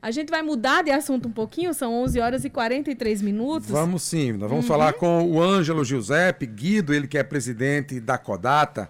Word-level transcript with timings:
A 0.00 0.10
gente 0.10 0.30
vai 0.30 0.42
mudar 0.42 0.82
de 0.82 0.90
assunto 0.90 1.28
um 1.28 1.32
pouquinho, 1.32 1.74
são 1.74 1.92
11 2.02 2.20
horas 2.20 2.44
e 2.44 2.50
43 2.50 3.20
minutos. 3.20 3.68
Vamos 3.68 4.02
sim, 4.02 4.32
nós 4.32 4.48
vamos 4.48 4.64
uhum. 4.64 4.68
falar 4.68 4.92
com 4.92 5.30
o 5.30 5.42
Ângelo 5.42 5.84
Giuseppe 5.84 6.46
Guido, 6.46 6.94
ele 6.94 7.08
que 7.08 7.18
é 7.18 7.22
presidente 7.22 7.98
da 8.00 8.16
Codata. 8.16 8.88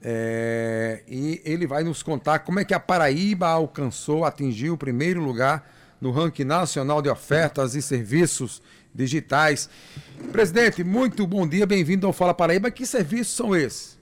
É, 0.00 1.02
e 1.08 1.42
ele 1.44 1.66
vai 1.66 1.82
nos 1.82 2.04
contar 2.04 2.40
como 2.40 2.60
é 2.60 2.64
que 2.64 2.72
a 2.72 2.78
Paraíba 2.78 3.48
alcançou, 3.48 4.24
atingiu 4.24 4.74
o 4.74 4.78
primeiro 4.78 5.20
lugar 5.20 5.68
no 6.00 6.12
ranking 6.12 6.44
nacional 6.44 7.02
de 7.02 7.08
ofertas 7.08 7.74
e 7.74 7.82
serviços 7.82 8.62
digitais. 8.94 9.68
Presidente, 10.30 10.84
muito 10.84 11.26
bom 11.26 11.46
dia, 11.46 11.66
bem-vindo 11.66 12.06
ao 12.06 12.12
Fala 12.12 12.32
Paraíba. 12.32 12.70
Que 12.70 12.86
serviços 12.86 13.34
são 13.34 13.56
esses? 13.56 13.98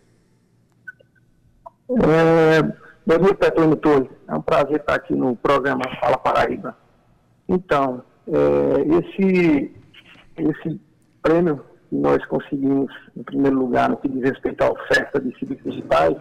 É, 1.88 2.85
bom 3.06 3.18
dia, 3.18 3.34
Petrônio 3.34 3.76
Túlio. 3.76 4.10
É 4.28 4.34
um 4.34 4.42
prazer 4.42 4.80
estar 4.80 4.94
aqui 4.94 5.14
no 5.14 5.36
programa 5.36 5.84
Fala 6.00 6.18
Paraíba. 6.18 6.76
Então, 7.48 8.02
é, 8.26 8.98
esse, 8.98 9.74
esse 10.36 10.80
prêmio 11.22 11.64
que 11.88 11.94
nós 11.94 12.24
conseguimos 12.26 12.92
em 13.16 13.22
primeiro 13.22 13.56
lugar 13.56 13.88
no 13.88 13.96
que 13.96 14.08
diz 14.08 14.22
respeito 14.22 14.62
à 14.62 14.70
oferta 14.70 15.20
de 15.20 15.38
serviços 15.38 15.64
digitais, 15.64 16.16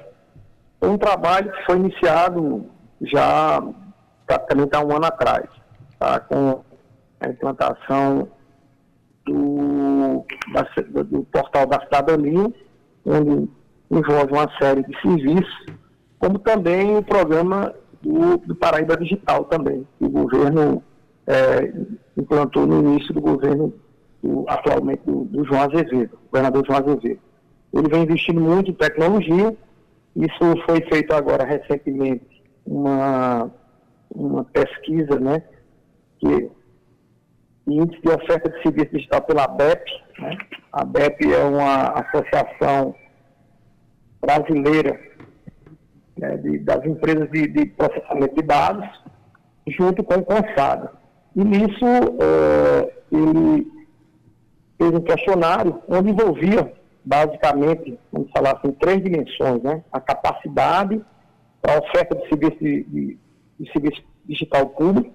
foi 0.79 0.89
um 0.89 0.97
trabalho 0.97 1.51
que 1.51 1.65
foi 1.65 1.77
iniciado 1.77 2.69
já 3.01 3.63
praticamente 4.27 4.75
há 4.75 4.81
um 4.81 4.95
ano 4.95 5.05
atrás, 5.05 5.49
tá? 5.99 6.19
com 6.19 6.63
a 7.19 7.29
implantação 7.29 8.27
do, 9.25 10.23
da, 10.53 11.01
do 11.03 11.23
portal 11.23 11.65
da 11.65 11.81
cidadania, 11.81 12.53
onde 13.05 13.49
envolve 13.89 14.33
uma 14.33 14.49
série 14.59 14.83
de 14.83 15.01
serviços, 15.01 15.65
como 16.25 16.39
também 16.39 16.97
o 16.97 17.03
programa 17.03 17.71
do, 18.01 18.37
do 18.37 18.55
Paraíba 18.55 18.97
Digital 18.97 19.43
também, 19.43 19.87
que 19.99 20.05
o 20.05 20.09
governo 20.09 20.81
é, 21.27 21.71
implantou 22.17 22.65
no 22.65 22.79
início 22.79 23.13
do 23.13 23.21
governo 23.21 23.71
do, 24.23 24.43
atualmente 24.47 25.03
do, 25.05 25.25
do 25.25 25.45
João 25.45 25.61
Azevedo, 25.61 26.17
governador 26.31 26.65
João 26.65 26.79
Azevedo. 26.79 27.19
Ele 27.71 27.89
vem 27.89 28.01
investindo 28.01 28.41
muito 28.41 28.71
em 28.71 28.73
tecnologia, 28.73 29.55
isso 30.15 30.63
foi 30.65 30.81
feito 30.89 31.13
agora 31.13 31.45
recentemente, 31.45 32.43
uma, 32.65 33.51
uma 34.09 34.43
pesquisa, 34.45 35.19
né, 35.19 35.43
que 36.17 36.49
índice 37.67 38.01
de 38.01 38.09
oferta 38.09 38.49
de 38.49 38.63
serviço 38.63 38.95
digital 38.95 39.21
pela 39.21 39.47
BEP. 39.47 39.83
Né? 40.17 40.37
A 40.73 40.83
BEP 40.83 41.31
é 41.31 41.43
uma 41.43 41.89
associação 41.99 42.95
brasileira 44.19 44.99
né, 46.17 46.37
de, 46.37 46.59
das 46.59 46.85
empresas 46.85 47.29
de, 47.31 47.47
de, 47.47 47.65
processamento 47.67 48.35
de 48.35 48.41
dados, 48.41 48.87
junto 49.67 50.03
com 50.03 50.15
o 50.15 50.25
CONSADA. 50.25 50.91
E 51.35 51.43
nisso, 51.43 51.85
é, 51.85 52.93
ele 53.11 53.67
fez 54.77 54.91
um 54.91 55.01
questionário 55.01 55.81
onde 55.87 56.11
envolvia, 56.11 56.73
basicamente, 57.03 57.99
vamos 58.11 58.31
falar 58.31 58.57
assim, 58.57 58.71
três 58.73 59.03
dimensões, 59.03 59.61
né? 59.61 59.83
A 59.91 59.99
capacidade 59.99 61.01
para 61.61 61.75
a 61.75 61.79
oferta 61.79 62.15
de 62.15 62.29
serviço, 62.29 62.57
de, 62.59 62.83
de, 62.83 63.17
de 63.59 63.71
serviço 63.71 64.03
digital 64.25 64.67
público, 64.67 65.13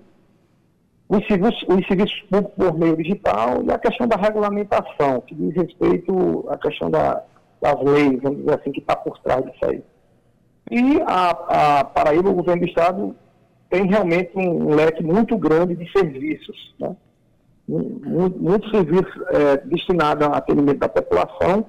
os 1.09 1.27
serviços, 1.27 1.63
os 1.69 1.87
serviços 1.89 2.21
públicos 2.31 2.55
por 2.57 2.79
meio 2.79 2.97
digital 2.97 3.65
e 3.65 3.73
a 3.73 3.79
questão 3.79 4.07
da 4.07 4.17
regulamentação, 4.17 5.21
que 5.23 5.35
diz 5.35 5.55
respeito 5.55 6.45
à 6.49 6.57
questão 6.57 6.91
da, 6.91 7.25
das 7.61 7.83
leis, 7.83 8.21
vamos 8.23 8.39
dizer 8.39 8.61
assim, 8.61 8.71
que 8.71 8.81
está 8.81 8.95
por 8.95 9.19
trás 9.19 9.45
disso 9.45 9.65
aí. 9.65 9.83
E 10.71 11.01
a, 11.03 11.79
a 11.81 11.85
Paraíba, 11.85 12.31
o 12.31 12.35
governo 12.35 12.63
do 12.63 12.69
Estado, 12.69 13.17
tem 13.69 13.87
realmente 13.87 14.37
um 14.37 14.75
leque 14.75 15.03
muito 15.03 15.37
grande 15.39 15.77
de 15.77 15.91
serviços, 15.93 16.75
né? 16.79 16.97
muitos 17.69 18.41
muito 18.41 18.69
serviços 18.71 19.15
é, 19.29 19.59
destinados 19.59 20.27
ao 20.27 20.35
atendimento 20.35 20.79
da 20.79 20.89
população, 20.89 21.67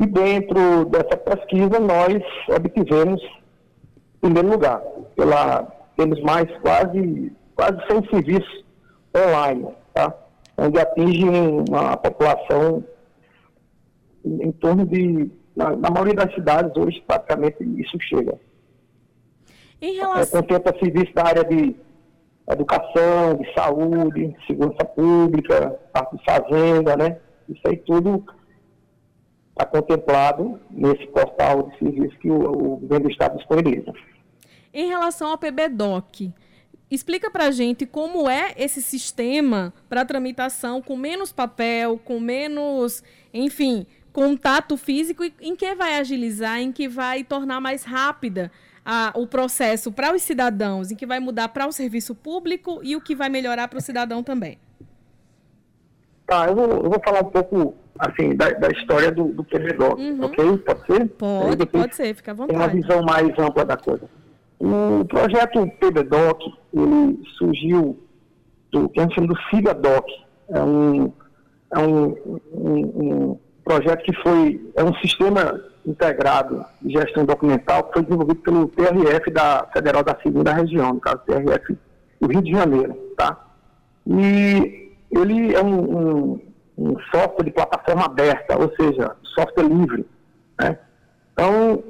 e 0.00 0.06
dentro 0.06 0.86
dessa 0.86 1.16
pesquisa 1.16 1.78
nós 1.78 2.22
obtivemos 2.48 3.22
primeiro 4.20 4.50
lugar. 4.50 4.80
Pela, 5.16 5.62
temos 5.96 6.20
mais 6.22 6.48
quase, 6.58 7.32
quase 7.54 7.78
100 7.90 8.10
serviços 8.10 8.64
online, 9.16 9.68
tá? 9.94 10.14
onde 10.56 10.78
atinge 10.78 11.24
uma 11.68 11.96
população 11.96 12.84
em, 14.24 14.48
em 14.48 14.52
torno 14.52 14.86
de, 14.86 15.30
na, 15.54 15.76
na, 15.76 15.90
maioria 15.90 16.14
das 16.14 16.34
cidades 16.34 16.76
hoje 16.76 17.02
praticamente 17.06 17.62
isso 17.80 17.98
chega. 18.00 18.38
Em 19.80 19.94
relação... 19.94 20.38
É, 20.38 20.42
contempla 20.42 20.78
serviços 20.78 21.14
da 21.14 21.24
área 21.24 21.44
de 21.44 21.74
educação, 22.48 23.36
de 23.36 23.52
saúde, 23.54 24.36
segurança 24.46 24.84
pública, 24.84 25.78
parte 25.92 26.16
de 26.16 26.24
fazenda, 26.24 26.96
né? 26.96 27.18
Isso 27.48 27.60
aí 27.64 27.76
tudo 27.76 28.24
está 29.50 29.66
contemplado 29.66 30.58
nesse 30.70 31.06
portal 31.08 31.64
de 31.64 31.78
serviço 31.78 32.18
que 32.18 32.30
o, 32.30 32.40
o 32.40 32.76
governo 32.76 33.06
do 33.06 33.10
Estado 33.10 33.36
disponibiliza. 33.36 33.92
Em 34.72 34.88
relação 34.88 35.30
ao 35.30 35.38
PBDOC, 35.38 36.32
explica 36.90 37.30
para 37.30 37.46
a 37.46 37.50
gente 37.50 37.86
como 37.86 38.28
é 38.28 38.54
esse 38.56 38.82
sistema 38.82 39.72
para 39.88 40.04
tramitação 40.04 40.80
com 40.80 40.96
menos 40.96 41.32
papel, 41.32 41.98
com 42.04 42.18
menos, 42.18 43.02
enfim, 43.32 43.86
contato 44.12 44.76
físico, 44.76 45.24
em 45.40 45.54
que 45.54 45.74
vai 45.74 45.98
agilizar, 45.98 46.58
em 46.60 46.72
que 46.72 46.88
vai 46.88 47.24
tornar 47.24 47.60
mais 47.60 47.84
rápida 47.84 48.50
a, 48.84 49.12
o 49.14 49.26
processo 49.26 49.92
para 49.92 50.14
os 50.14 50.22
cidadãos, 50.22 50.90
em 50.90 50.96
que 50.96 51.06
vai 51.06 51.20
mudar 51.20 51.48
para 51.48 51.66
o 51.66 51.72
serviço 51.72 52.14
público 52.14 52.80
e 52.82 52.96
o 52.96 53.00
que 53.00 53.14
vai 53.14 53.28
melhorar 53.28 53.68
para 53.68 53.78
o 53.78 53.82
cidadão 53.82 54.22
também. 54.22 54.58
Tá, 56.26 56.46
eu 56.46 56.54
vou, 56.54 56.70
eu 56.70 56.90
vou 56.90 57.00
falar 57.04 57.20
um 57.20 57.30
pouco 57.30 57.74
assim, 57.98 58.34
da, 58.34 58.50
da 58.50 58.68
história 58.68 59.10
do, 59.10 59.24
do 59.28 59.46
uhum. 59.98 60.24
ok? 60.24 60.58
Pode 60.58 60.86
ser? 60.86 61.08
Pode, 61.08 61.66
pode 61.66 61.96
ser, 61.96 62.14
fica 62.14 62.30
à 62.30 62.34
vontade. 62.34 62.58
Tem 62.58 62.68
uma 62.68 62.68
visão 62.68 63.02
mais 63.02 63.38
ampla 63.38 63.64
da 63.64 63.76
coisa. 63.76 64.08
O 64.58 65.04
projeto 65.06 65.66
PBDoc, 65.78 66.40
ele 66.72 67.22
surgiu 67.38 67.98
do 68.70 68.88
que 68.88 69.00
a 69.00 69.02
gente 69.04 69.14
chama 69.14 69.26
do 69.26 69.36
FIGADOC. 69.50 70.06
É 70.50 70.62
um, 70.62 71.12
é 71.72 71.78
um, 71.78 72.40
um, 72.52 72.80
um 73.32 73.38
projeto 73.64 74.02
que 74.02 74.12
foi, 74.22 74.72
é 74.74 74.84
um 74.84 74.94
sistema 74.94 75.60
integrado 75.86 76.64
de 76.82 76.92
gestão 76.92 77.24
documental 77.24 77.84
que 77.84 77.94
foi 77.94 78.02
desenvolvido 78.02 78.40
pelo 78.40 78.68
TRF 78.68 79.30
da 79.30 79.66
Federal 79.72 80.02
da 80.02 80.16
Segunda 80.22 80.52
Região, 80.52 80.94
no 80.94 81.00
caso 81.00 81.18
TRF 81.26 81.78
do 82.20 82.28
Rio 82.28 82.42
de 82.42 82.50
Janeiro, 82.50 82.94
tá? 83.16 83.46
E 84.06 84.92
ele 85.10 85.54
é 85.54 85.62
um, 85.62 85.98
um, 85.98 86.40
um 86.78 86.96
software 87.10 87.44
de 87.44 87.50
plataforma 87.50 88.04
aberta, 88.04 88.58
ou 88.58 88.74
seja, 88.76 89.16
software 89.34 89.68
livre, 89.68 90.06
né? 90.60 90.78
Então, 91.32 91.82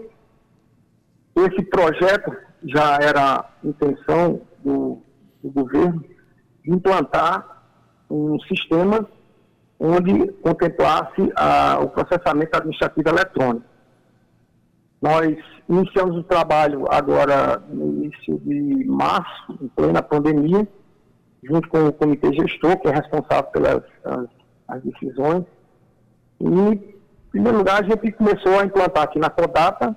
esse 1.36 1.62
projeto 1.62 2.36
já 2.64 2.98
era 3.00 3.44
intenção 3.64 4.40
do, 4.62 5.02
do 5.42 5.50
governo 5.50 6.04
implantar 6.66 7.64
um 8.10 8.38
sistema 8.40 9.08
onde 9.80 10.30
contemplasse 10.42 11.32
a, 11.34 11.78
o 11.80 11.88
processamento 11.88 12.54
administrativo 12.54 13.08
eletrônico. 13.08 13.64
Nós 15.00 15.38
iniciamos 15.66 16.18
o 16.18 16.22
trabalho 16.22 16.84
agora 16.90 17.62
no 17.66 17.86
início 17.86 18.38
de 18.40 18.84
março, 18.84 19.58
em 19.62 19.68
plena 19.68 20.02
pandemia, 20.02 20.68
junto 21.42 21.66
com 21.70 21.86
o 21.86 21.92
comitê 21.92 22.30
gestor, 22.34 22.78
que 22.78 22.88
é 22.88 22.90
responsável 22.90 23.50
pelas 23.50 23.82
as, 24.04 24.26
as 24.68 24.82
decisões. 24.82 25.44
E, 26.38 26.46
em 26.46 26.94
primeiro 27.30 27.58
lugar, 27.58 27.82
a 27.82 27.86
gente 27.86 28.12
começou 28.12 28.58
a 28.58 28.64
implantar 28.66 29.04
aqui 29.04 29.18
na 29.18 29.30
Codata 29.30 29.96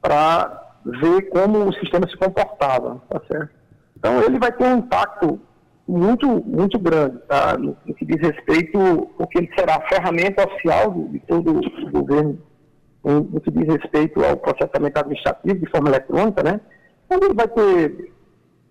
para 0.00 0.74
ver 0.84 1.30
como 1.30 1.68
o 1.68 1.72
sistema 1.74 2.08
se 2.08 2.16
comportava, 2.16 3.00
tá 3.08 3.20
certo? 3.30 3.54
Então 3.96 4.20
ele 4.20 4.40
vai 4.40 4.50
ter 4.50 4.64
um 4.64 4.78
impacto 4.78 5.40
muito, 5.86 6.26
muito 6.44 6.78
grande, 6.78 7.18
tá? 7.28 7.56
No, 7.56 7.76
no 7.84 7.94
que 7.94 8.04
diz 8.04 8.20
respeito, 8.20 8.78
porque 9.16 9.38
ele 9.38 9.50
será 9.56 9.76
a 9.76 9.88
ferramenta 9.88 10.46
oficial 10.46 10.92
de, 11.10 11.18
todo 11.20 11.60
o 11.60 11.90
governo 11.90 12.38
no, 13.04 13.20
no, 13.20 13.40
que 13.40 13.50
diz 13.50 13.66
respeito 13.66 14.24
ao 14.24 14.36
processamento 14.36 14.98
administrativo 14.98 15.58
de 15.58 15.70
forma 15.70 15.88
eletrônica, 15.88 16.42
né? 16.42 16.60
Então 17.06 17.18
ele 17.22 17.34
vai 17.34 17.48
ter 17.48 18.12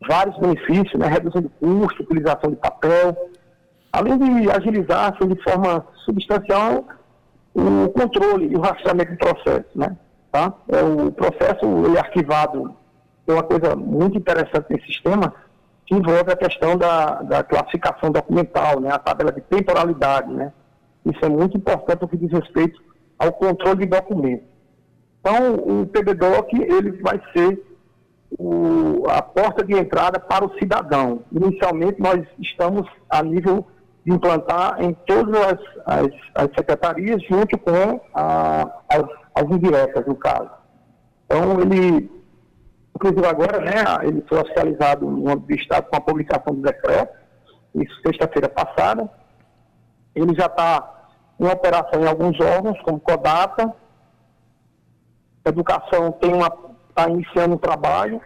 vários 0.08 0.38
benefícios, 0.38 1.00
né? 1.00 1.08
Redução 1.08 1.42
de 1.42 1.50
custo, 1.50 2.04
utilização 2.04 2.50
de 2.50 2.56
papel, 2.56 3.16
além 3.92 4.18
de 4.18 4.50
agilizar 4.50 5.14
assim, 5.14 5.28
de 5.28 5.42
forma 5.44 5.86
substancial 6.06 6.86
o 7.54 7.90
controle 7.90 8.48
e 8.48 8.56
o 8.56 8.62
rastreamento 8.62 9.12
do 9.12 9.18
processo, 9.18 9.70
né? 9.76 9.98
Tá? 10.32 10.54
É, 10.70 10.82
o 10.82 11.12
processo 11.12 11.66
ele 11.86 11.98
é 11.98 12.00
arquivado 12.00 12.74
tem 13.26 13.36
uma 13.36 13.44
coisa 13.44 13.76
muito 13.76 14.18
interessante 14.18 14.66
nesse 14.70 14.88
sistema, 14.88 15.34
que 15.92 15.96
envolve 15.98 16.32
a 16.32 16.38
questão 16.38 16.78
da, 16.78 17.22
da 17.22 17.44
classificação 17.44 18.12
documental, 18.12 18.80
né? 18.80 18.90
a 18.94 18.98
tabela 18.98 19.30
de 19.30 19.42
temporalidade. 19.42 20.32
Né? 20.32 20.54
Isso 21.06 21.20
é 21.22 21.28
muito 21.28 21.58
importante 21.58 22.02
no 22.02 22.08
que 22.08 22.16
diz 22.16 22.32
respeito 22.32 22.82
ao 23.20 23.34
controle 23.34 23.80
de 23.80 23.88
documentos. 23.88 24.48
Então, 25.20 25.56
o 25.56 25.86
PBDoc 25.86 26.54
ele 26.54 26.92
vai 27.02 27.22
ser 27.34 27.62
o, 28.40 29.04
a 29.10 29.22
porta 29.22 29.66
de 29.66 29.74
entrada 29.74 30.18
para 30.18 30.46
o 30.46 30.58
cidadão. 30.58 31.24
Inicialmente, 31.30 32.00
nós 32.00 32.26
estamos 32.40 32.88
a 33.10 33.22
nível 33.22 33.68
de 34.06 34.14
implantar 34.14 34.82
em 34.82 34.94
todas 34.94 35.36
as, 35.36 35.60
as, 35.86 36.08
as 36.36 36.48
secretarias, 36.58 37.22
junto 37.24 37.58
com 37.58 38.00
a, 38.14 38.62
as, 38.88 39.04
as 39.36 39.44
indiretas, 39.52 40.06
no 40.06 40.16
caso. 40.16 40.50
Então, 41.26 41.60
ele, 41.60 42.10
inclusive 43.02 43.26
agora, 43.26 43.60
né, 43.60 43.84
ele 44.04 44.24
foi 44.30 44.40
oficializado 44.40 45.10
no 45.10 45.28
âmbito 45.28 45.48
do 45.48 45.56
Estado 45.56 45.88
com 45.90 45.96
a 45.96 46.02
publicação 46.02 46.54
do 46.54 46.62
decreto, 46.62 47.18
isso 47.74 48.02
sexta-feira 48.06 48.48
passada. 48.48 49.10
Ele 50.14 50.36
já 50.36 50.46
está 50.46 51.08
em 51.40 51.48
operação 51.48 52.02
em 52.02 52.08
alguns 52.08 52.40
órgãos, 52.40 52.80
como 52.82 53.00
Codata. 53.00 53.74
Educação 55.44 56.12
tem 56.12 56.34
uma 56.34 56.52
está 56.90 57.10
iniciando 57.10 57.56
um 57.56 57.58
trabalho. 57.58 58.22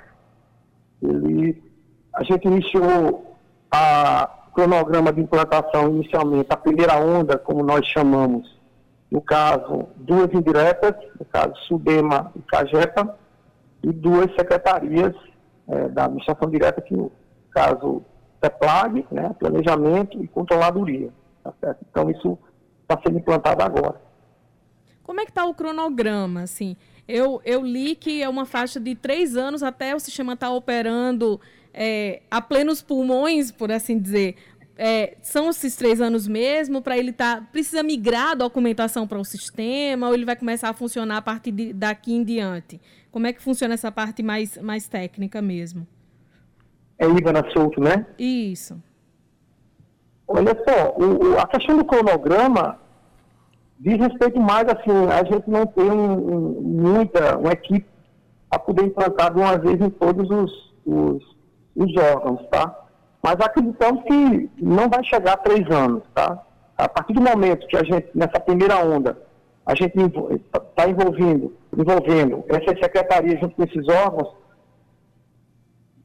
Ele, 1.02 1.64
a 2.14 2.24
gente 2.24 2.48
iniciou 2.48 3.38
a 3.72 4.30
cronograma 4.54 5.14
de 5.14 5.22
implantação 5.22 5.90
inicialmente, 5.90 6.48
a 6.50 6.58
primeira 6.58 6.98
onda, 7.00 7.38
como 7.38 7.64
nós 7.64 7.86
chamamos, 7.86 8.58
no 9.12 9.22
caso, 9.22 9.88
duas 9.98 10.34
indiretas, 10.34 10.96
no 11.20 11.26
caso, 11.26 11.54
Sudema 11.68 12.32
e 12.36 12.42
Cajepa, 12.42 13.18
e 13.86 13.94
duas 13.94 14.34
secretarias 14.36 15.14
é, 15.68 15.88
da 15.90 16.06
administração 16.06 16.50
direta, 16.50 16.82
que 16.82 16.96
no 16.96 17.12
caso, 17.52 18.02
CEPLAG, 18.44 19.06
né, 19.12 19.36
Planejamento 19.38 20.22
e 20.22 20.28
Controladoria. 20.28 21.10
Tá 21.62 21.76
então, 21.88 22.10
isso 22.10 22.38
está 22.82 23.00
sendo 23.06 23.20
implantado 23.20 23.62
agora. 23.62 24.02
Como 25.04 25.22
é 25.22 25.24
que 25.24 25.30
está 25.30 25.46
o 25.46 25.54
cronograma, 25.54 26.42
assim? 26.42 26.76
Eu, 27.08 27.40
eu 27.46 27.62
li 27.62 27.96
que 27.96 28.24
é 28.24 28.28
uma 28.28 28.46
faixa 28.46 28.80
de 28.80 28.96
três 28.96 29.38
anos 29.38 29.62
até 29.62 29.96
o 29.96 30.00
sistema 30.00 30.34
estar 30.34 30.48
tá 30.48 30.54
operando 30.54 31.40
é, 31.72 32.24
a 32.32 32.42
plenos 32.42 32.82
pulmões, 32.82 33.52
por 33.52 33.72
assim 33.72 34.00
dizer. 34.00 34.36
É, 34.78 35.16
são 35.22 35.50
esses 35.50 35.76
três 35.76 36.02
anos 36.02 36.28
mesmo 36.28 36.82
para 36.82 36.98
ele 36.98 37.12
estar 37.12 37.38
tá, 37.38 37.48
precisa 37.50 37.82
migrar 37.82 38.32
a 38.32 38.36
documentação 38.36 39.08
para 39.08 39.18
o 39.18 39.24
sistema 39.24 40.08
ou 40.08 40.14
ele 40.14 40.26
vai 40.26 40.36
começar 40.36 40.70
a 40.70 40.74
funcionar 40.74 41.18
a 41.18 41.22
partir 41.22 41.52
de, 41.52 41.74
daqui 41.74 42.14
em 42.14 42.24
diante? 42.24 42.82
Como 43.12 43.26
é 43.26 43.32
que 43.32 43.42
funciona 43.42 43.74
essa 43.74 43.92
parte 43.92 44.22
mais, 44.22 44.58
mais 44.58 44.88
técnica 44.88 45.42
mesmo? 45.42 45.88
É 47.00 47.06
Ivana 47.06 47.44
Souto, 47.52 47.80
né? 47.80 48.06
Isso. 48.20 48.82
Olha 50.28 50.58
só, 50.68 50.96
o, 50.98 51.40
a 51.40 51.48
questão 51.48 51.78
do 51.78 51.86
cronograma 51.86 52.80
Diz 53.80 54.00
respeito 54.00 54.40
mais, 54.40 54.68
assim, 54.70 55.08
a 55.12 55.24
gente 55.26 55.50
não 55.50 55.66
tem 55.66 55.90
um, 55.92 56.62
muita, 56.62 57.38
uma 57.38 57.52
equipe 57.52 57.86
a 58.50 58.58
poder 58.58 58.86
implantar 58.86 59.34
de 59.34 59.40
uma 59.40 59.58
vez 59.58 59.82
em 59.82 59.90
todos 59.90 60.30
os, 60.30 60.74
os, 60.86 61.24
os 61.76 61.98
órgãos, 61.98 62.48
tá? 62.50 62.85
Mas 63.26 63.40
acreditamos 63.40 64.04
que 64.04 64.52
não 64.62 64.88
vai 64.88 65.04
chegar 65.04 65.34
a 65.34 65.38
três 65.38 65.68
anos, 65.72 66.04
tá? 66.14 66.44
A 66.78 66.88
partir 66.88 67.14
do 67.14 67.22
momento 67.24 67.66
que 67.66 67.76
a 67.76 67.84
gente, 67.84 68.08
nessa 68.14 68.40
primeira 68.40 68.78
onda, 68.86 69.18
a 69.66 69.74
gente 69.74 69.96
está 69.98 70.88
envolvendo, 70.88 71.52
envolvendo 71.76 72.44
essas 72.48 72.80
secretarias 72.80 73.40
junto 73.40 73.56
com 73.56 73.64
esses 73.64 73.88
órgãos, 73.90 74.32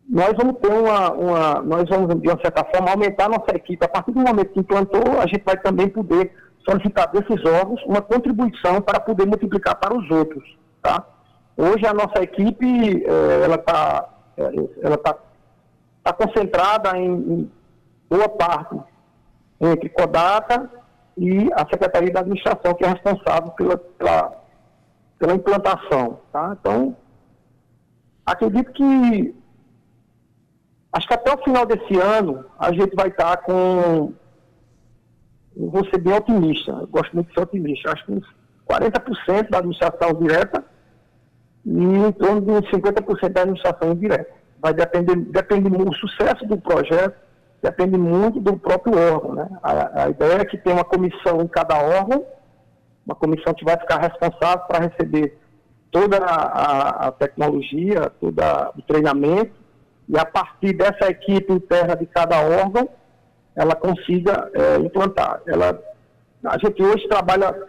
nós 0.08 0.32
vamos 0.34 0.58
ter 0.60 0.72
uma, 0.72 1.12
uma, 1.12 1.60
nós 1.60 1.84
vamos, 1.90 2.22
de 2.22 2.26
uma 2.26 2.40
certa 2.40 2.64
forma, 2.64 2.90
aumentar 2.90 3.28
nossa 3.28 3.54
equipe. 3.54 3.84
A 3.84 3.88
partir 3.88 4.12
do 4.12 4.20
momento 4.20 4.54
que 4.54 4.60
implantou, 4.60 5.20
a 5.20 5.26
gente 5.26 5.44
vai 5.44 5.58
também 5.58 5.90
poder 5.90 6.32
solicitar 6.66 7.12
desses 7.12 7.44
órgãos 7.44 7.82
uma 7.84 8.00
contribuição 8.00 8.80
para 8.80 8.98
poder 8.98 9.26
multiplicar 9.26 9.76
para 9.76 9.94
os 9.94 10.10
outros. 10.10 10.56
Tá? 10.80 11.04
Hoje 11.54 11.86
a 11.86 11.92
nossa 11.92 12.22
equipe 12.22 13.04
eh, 13.04 13.44
ela 13.44 13.56
está 13.56 14.08
eh, 14.38 14.68
ela 14.82 14.96
tá, 14.96 15.18
tá 16.02 16.12
concentrada 16.12 16.96
em, 16.96 17.50
boa 18.08 18.28
parte 18.28 18.80
entre 19.60 19.88
Codata 19.88 20.70
e 21.16 21.52
a 21.52 21.60
Secretaria 21.70 22.12
da 22.12 22.20
Administração, 22.20 22.74
que 22.74 22.84
é 22.84 22.88
responsável 22.88 23.50
pela, 23.52 23.76
pela, 23.76 24.32
pela 25.18 25.34
implantação. 25.34 26.18
Tá? 26.32 26.56
Então, 26.58 26.96
acredito 28.24 28.72
que 28.72 29.34
acho 30.92 31.06
que 31.06 31.14
até 31.14 31.32
o 31.32 31.44
final 31.44 31.66
desse 31.66 31.96
ano 31.98 32.44
a 32.58 32.72
gente 32.72 32.96
vai 32.96 33.08
estar 33.08 33.36
tá 33.36 33.42
com 33.42 34.12
vou 35.56 35.84
ser 35.86 35.98
bem 35.98 36.14
otimista, 36.14 36.70
eu 36.72 36.86
gosto 36.86 37.12
muito 37.12 37.28
de 37.28 37.34
ser 37.34 37.40
otimista, 37.40 37.92
acho 37.92 38.06
que 38.06 38.12
uns 38.12 38.26
40% 38.68 39.50
da 39.50 39.58
administração 39.58 40.14
direta 40.14 40.64
e 41.66 41.70
em 41.70 42.12
torno 42.12 42.40
de 42.40 42.50
uns 42.50 42.70
50% 42.70 43.28
da 43.28 43.42
administração 43.42 43.92
indireta. 43.92 44.39
Vai 44.60 44.74
depender, 44.74 45.16
depende 45.16 45.68
o 45.68 45.94
sucesso 45.94 46.46
do 46.46 46.58
projeto 46.58 47.16
depende 47.62 47.96
muito 47.98 48.40
do 48.40 48.56
próprio 48.58 48.98
órgão. 48.98 49.34
Né? 49.34 49.48
A, 49.62 50.04
a 50.04 50.08
ideia 50.10 50.40
é 50.40 50.44
que 50.44 50.58
tem 50.58 50.72
uma 50.72 50.84
comissão 50.84 51.40
em 51.40 51.48
cada 51.48 51.76
órgão, 51.76 52.24
uma 53.04 53.14
comissão 53.14 53.52
que 53.54 53.64
vai 53.64 53.78
ficar 53.78 54.00
responsável 54.00 54.64
para 54.66 54.86
receber 54.86 55.38
toda 55.90 56.18
a, 56.18 57.08
a, 57.08 57.12
tecnologia, 57.12 58.10
todo 58.20 58.40
o 58.76 58.82
treinamento, 58.82 59.52
e 60.08 60.18
a 60.18 60.24
partir 60.24 60.72
dessa 60.72 61.08
equipe 61.08 61.52
interna 61.52 61.96
de 61.96 62.06
cada 62.06 62.40
órgão, 62.40 62.88
ela 63.54 63.74
consiga 63.74 64.50
é, 64.54 64.76
implantar. 64.76 65.42
Ela, 65.46 65.78
a 66.44 66.58
gente 66.58 66.82
hoje 66.82 67.08
trabalha 67.08 67.68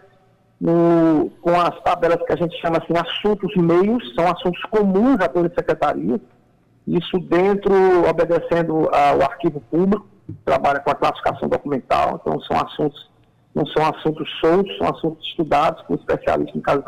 no, 0.60 1.30
com 1.40 1.60
as 1.60 1.78
tabelas 1.82 2.24
que 2.24 2.32
a 2.32 2.36
gente 2.36 2.56
chama 2.60 2.78
assim 2.78 2.94
assuntos 2.96 3.54
meios, 3.56 4.14
são 4.14 4.30
assuntos 4.30 4.62
comuns 4.64 5.20
a 5.20 5.28
todas 5.28 5.50
as 5.50 5.56
secretarias, 5.56 6.20
isso 6.86 7.18
dentro, 7.18 7.72
obedecendo 8.08 8.88
ao 8.92 9.22
arquivo 9.22 9.60
público, 9.60 10.06
trabalha 10.44 10.80
com 10.80 10.90
a 10.90 10.94
classificação 10.94 11.48
documental, 11.48 12.20
então 12.20 12.40
são 12.40 12.56
assuntos, 12.56 13.10
não 13.54 13.66
são 13.66 13.84
assuntos 13.86 14.28
soltos, 14.40 14.76
são 14.78 14.88
assuntos 14.88 15.26
estudados 15.28 15.82
com 15.82 15.94
especialistas, 15.94 16.56
em 16.56 16.60
casos 16.60 16.84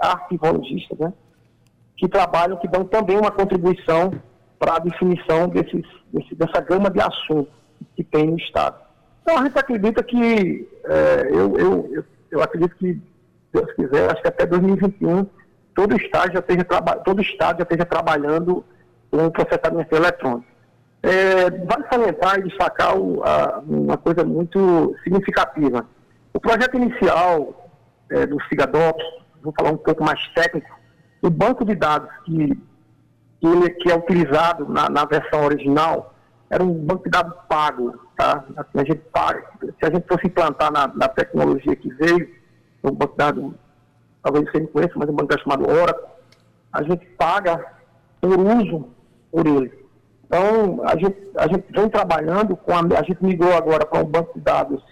arquivologistas, 0.00 0.98
né, 0.98 1.12
que 1.96 2.08
trabalham, 2.08 2.56
que 2.56 2.68
dão 2.68 2.84
também 2.84 3.18
uma 3.18 3.30
contribuição 3.30 4.12
para 4.58 4.76
a 4.76 4.78
definição 4.78 5.48
desses, 5.48 5.84
desse, 6.12 6.34
dessa 6.34 6.60
gama 6.60 6.88
de 6.88 7.00
assuntos 7.00 7.52
que 7.96 8.04
tem 8.04 8.26
no 8.26 8.36
Estado. 8.36 8.76
Então 9.22 9.38
a 9.38 9.44
gente 9.44 9.58
acredita 9.58 10.02
que, 10.02 10.68
é, 10.84 11.28
eu, 11.30 11.56
eu, 11.56 11.90
eu, 11.92 12.04
eu, 12.30 12.42
acredito 12.42 12.76
que, 12.76 13.00
Deus 13.52 13.70
quiser, 13.72 14.10
acho 14.10 14.22
que 14.22 14.28
até 14.28 14.46
2021 14.46 15.26
todo 15.74 15.92
o 15.92 15.96
Estado 15.96 16.32
já 16.32 16.38
esteja, 16.38 16.64
todo 17.04 17.18
o 17.18 17.22
Estado 17.22 17.58
já 17.58 17.62
esteja 17.64 17.84
trabalhando 17.84 18.64
o 19.12 19.30
processamento 19.30 19.94
eletrônico. 19.94 20.44
É, 21.02 21.50
vale 21.50 21.84
salientar 21.90 22.38
e 22.38 22.44
destacar 22.44 22.96
o, 22.96 23.22
a, 23.24 23.62
uma 23.66 23.98
coisa 23.98 24.24
muito 24.24 24.96
significativa. 25.04 25.84
O 26.32 26.40
projeto 26.40 26.76
inicial 26.76 27.70
é, 28.10 28.26
do 28.26 28.40
Cigadops, 28.44 29.04
vou 29.42 29.52
falar 29.58 29.72
um 29.72 29.76
pouco 29.76 30.02
mais 30.02 30.26
técnico, 30.28 30.70
o 31.20 31.28
banco 31.28 31.64
de 31.64 31.74
dados 31.74 32.08
que, 32.24 32.58
que, 33.40 33.70
que 33.70 33.90
é 33.90 33.96
utilizado 33.96 34.68
na, 34.68 34.88
na 34.88 35.04
versão 35.04 35.44
original, 35.44 36.14
era 36.48 36.62
um 36.62 36.72
banco 36.72 37.04
de 37.04 37.10
dados 37.10 37.34
pago, 37.48 37.98
tá? 38.16 38.44
Assim, 38.56 38.78
a 38.78 38.84
gente 38.84 39.00
paga, 39.12 39.44
se 39.60 39.86
a 39.86 39.90
gente 39.90 40.06
fosse 40.06 40.26
implantar 40.26 40.70
na, 40.70 40.86
na 40.88 41.08
tecnologia 41.08 41.74
que 41.74 41.88
veio, 41.94 42.30
um 42.84 42.92
banco 42.92 43.12
de 43.12 43.18
dados, 43.18 43.52
talvez 44.22 44.50
você 44.50 44.60
não 44.60 44.66
conheça, 44.68 44.92
mas 44.96 45.08
é 45.08 45.12
um 45.12 45.14
banco 45.14 45.28
de 45.28 45.36
dados 45.36 45.44
chamado 45.44 45.68
Oracle, 45.68 46.06
a 46.72 46.82
gente 46.82 47.06
paga 47.16 47.64
por 48.20 48.38
uso 48.38 48.88
por 49.32 49.46
ele. 49.46 49.72
Então, 50.26 50.80
a 50.84 50.96
gente, 50.96 51.16
a 51.36 51.48
gente 51.48 51.64
vem 51.70 51.88
trabalhando 51.88 52.56
com 52.56 52.72
a, 52.72 52.80
a 52.80 53.02
gente 53.02 53.24
migrou 53.24 53.54
agora 53.54 53.84
para 53.84 54.00
um 54.00 54.04
banco 54.04 54.34
de 54.34 54.40
dados 54.40 54.82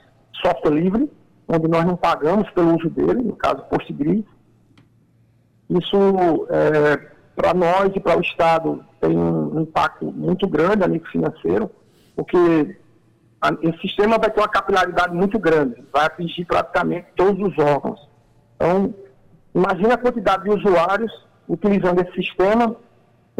software 0.42 0.73
livre, 0.75 1.11
onde 1.47 1.68
nós 1.68 1.85
não 1.85 1.97
pagamos 1.97 2.49
pelo 2.50 2.76
uso 2.76 2.88
dele, 2.90 3.23
no 3.23 3.37
caso 3.37 3.64
Postgres. 3.64 4.25
Isso 5.68 6.47
é, 6.50 6.97
para 7.37 7.54
nós 7.54 7.90
e 7.94 8.00
para 8.00 8.18
o 8.18 8.20
Estado 8.20 8.85
tem 9.00 9.16
um 9.16 9.61
impacto 9.62 10.06
muito 10.06 10.47
grande 10.49 10.85
a 10.85 10.88
nível 10.88 11.09
financeiro, 11.11 11.70
porque 12.16 12.76
a, 13.40 13.50
esse 13.62 13.78
sistema 13.80 14.18
vai 14.18 14.30
ter 14.30 14.40
uma 14.40 14.49
capilaridade 14.49 15.14
muito 15.14 15.38
grande, 15.38 15.82
vai 15.92 16.06
atingir 16.06 16.44
praticamente 16.44 17.06
todos 17.16 17.40
os 17.40 17.59
órgãos. 17.59 18.09
Então, 18.56 18.94
imagina 19.54 19.94
a 19.94 19.99
quantidade 19.99 20.44
de 20.44 20.50
usuários 20.50 21.12
utilizando 21.49 22.00
esse 22.00 22.12
sistema, 22.12 22.76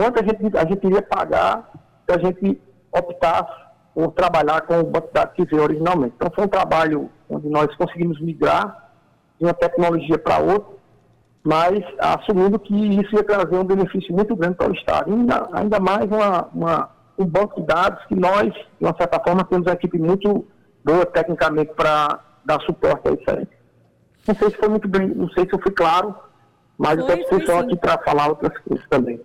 quanto 0.01 0.19
a 0.19 0.23
gente, 0.23 0.57
a 0.57 0.65
gente 0.65 0.87
iria 0.87 1.03
pagar 1.03 1.71
se 2.09 2.17
a 2.17 2.19
gente 2.19 2.59
optasse 2.91 3.53
por 3.95 4.13
trabalhar 4.13 4.63
com 4.63 4.81
o 4.81 4.85
banco 4.85 5.09
de 5.09 5.13
dados 5.13 5.35
que 5.35 5.45
veio 5.45 5.63
originalmente. 5.63 6.15
Então, 6.17 6.33
foi 6.35 6.45
um 6.45 6.49
trabalho 6.49 7.11
onde 7.29 7.51
nós 7.51 7.75
conseguimos 7.77 8.19
migrar 8.19 8.93
de 9.39 9.45
uma 9.45 9.53
tecnologia 9.53 10.19
para 10.19 10.39
outra, 10.39 10.75
mas 11.45 11.85
assumindo 11.99 12.59
que 12.59 12.75
isso 12.75 13.15
ia 13.15 13.23
trazer 13.23 13.55
um 13.57 13.65
benefício 13.65 14.15
muito 14.15 14.35
grande 14.35 14.55
para 14.55 14.71
o 14.71 14.75
Estado. 14.75 15.13
Ainda, 15.13 15.49
ainda 15.53 15.79
mais 15.79 16.11
uma, 16.11 16.49
uma, 16.55 16.91
um 17.19 17.27
banco 17.27 17.61
de 17.61 17.67
dados 17.67 18.03
que 18.07 18.15
nós, 18.15 18.55
de 18.55 18.87
uma 18.87 18.97
certa 18.97 19.21
forma, 19.21 19.45
temos 19.45 19.67
uma 19.67 19.75
equipe 19.75 19.99
muito 19.99 20.47
boa 20.83 21.05
tecnicamente 21.05 21.75
para 21.75 22.21
dar 22.43 22.59
suporte 22.63 23.07
a 23.07 23.13
isso 23.13 23.31
aí. 23.31 23.47
Não 24.27 24.35
sei 24.35 24.51
se 24.51 24.57
foi 24.57 24.69
muito 24.69 24.89
bem, 24.89 25.09
não 25.09 25.29
sei 25.31 25.45
se 25.45 25.53
eu 25.53 25.61
fui 25.61 25.73
claro, 25.73 26.15
mas 26.79 26.95
foi, 26.95 27.01
eu 27.01 27.07
estou 27.07 27.13
à 27.13 27.17
disposição 27.17 27.59
aqui 27.59 27.77
para 27.77 27.99
falar 27.99 28.29
outras 28.29 28.57
coisas 28.61 28.87
também. 28.89 29.21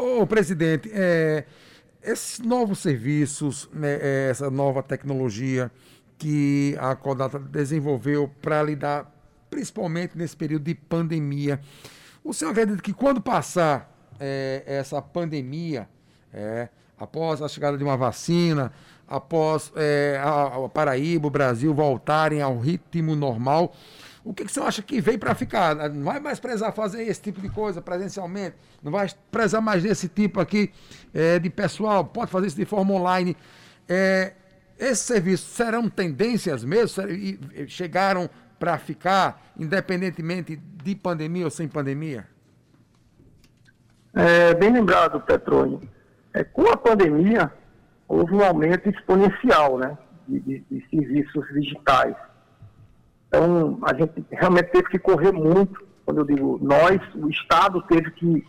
Ô, 0.00 0.24
presidente, 0.24 0.88
é, 0.94 1.44
esses 2.00 2.38
novos 2.38 2.78
serviços, 2.78 3.68
né, 3.72 3.98
é, 4.00 4.28
essa 4.30 4.48
nova 4.48 4.80
tecnologia 4.80 5.72
que 6.16 6.76
a 6.78 6.94
Codata 6.94 7.36
desenvolveu 7.36 8.32
para 8.40 8.62
lidar, 8.62 9.12
principalmente 9.50 10.16
nesse 10.16 10.36
período 10.36 10.62
de 10.62 10.74
pandemia, 10.76 11.60
o 12.22 12.32
senhor 12.32 12.52
acredita 12.52 12.80
que 12.80 12.92
quando 12.92 13.20
passar 13.20 13.92
é, 14.20 14.62
essa 14.66 15.02
pandemia, 15.02 15.88
é, 16.32 16.68
após 16.96 17.42
a 17.42 17.48
chegada 17.48 17.76
de 17.76 17.82
uma 17.82 17.96
vacina, 17.96 18.72
após 19.08 19.72
é, 19.74 20.20
a, 20.22 20.64
a 20.64 20.68
Paraíba, 20.68 21.26
o 21.26 21.30
Brasil 21.30 21.74
voltarem 21.74 22.40
ao 22.40 22.56
ritmo 22.56 23.16
normal, 23.16 23.74
o 24.28 24.34
que, 24.34 24.44
que 24.44 24.52
você 24.52 24.60
acha 24.60 24.82
que 24.82 25.00
veio 25.00 25.18
para 25.18 25.34
ficar? 25.34 25.74
Não 25.88 26.04
vai 26.04 26.20
mais 26.20 26.38
prezar 26.38 26.70
fazer 26.74 27.02
esse 27.02 27.22
tipo 27.22 27.40
de 27.40 27.48
coisa 27.48 27.80
presencialmente? 27.80 28.56
Não 28.82 28.92
vai 28.92 29.08
prezar 29.30 29.62
mais 29.62 29.82
desse 29.82 30.06
tipo 30.06 30.38
aqui 30.38 30.70
é, 31.14 31.38
de 31.38 31.48
pessoal? 31.48 32.04
Pode 32.04 32.30
fazer 32.30 32.48
isso 32.48 32.56
de 32.56 32.66
forma 32.66 32.92
online? 32.92 33.34
É, 33.88 34.34
esses 34.78 34.98
serviços 34.98 35.48
serão 35.48 35.88
tendências 35.88 36.62
mesmo? 36.62 37.02
Chegaram 37.68 38.28
para 38.58 38.76
ficar, 38.76 39.42
independentemente 39.58 40.56
de 40.56 40.94
pandemia 40.94 41.46
ou 41.46 41.50
sem 41.50 41.66
pandemia? 41.66 42.26
É, 44.12 44.52
bem 44.52 44.70
lembrado, 44.70 45.22
Petrônio. 45.22 45.80
É, 46.34 46.44
com 46.44 46.68
a 46.70 46.76
pandemia, 46.76 47.50
houve 48.06 48.34
um 48.34 48.44
aumento 48.44 48.90
exponencial 48.90 49.78
né, 49.78 49.96
de, 50.28 50.38
de, 50.40 50.64
de 50.70 50.86
serviços 50.90 51.48
digitais. 51.54 52.14
Então, 53.28 53.78
a 53.82 53.94
gente 53.94 54.24
realmente 54.30 54.70
teve 54.70 54.88
que 54.88 54.98
correr 54.98 55.32
muito. 55.32 55.86
Quando 56.04 56.18
eu 56.18 56.24
digo 56.24 56.58
nós, 56.62 56.98
o 57.14 57.28
Estado 57.28 57.82
teve 57.82 58.10
que 58.12 58.46